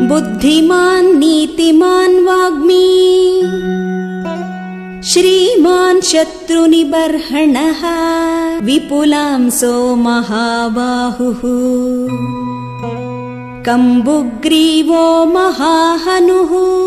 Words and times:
बुद्धिमान् 0.00 1.06
नीतिमान् 1.18 2.16
वाग्मी। 2.24 2.88
श्रीमान् 5.02 6.00
शत्रुनिबर्हणः 6.00 7.82
विपुलां 8.64 9.50
सो 9.50 9.96
महाबाहुः 9.96 11.40
कम्बुग्रीवो 13.62 15.24
महाहनुः। 15.26 16.85